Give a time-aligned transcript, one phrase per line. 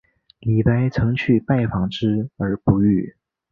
[0.39, 3.15] 李白曾去拜访之而不遇。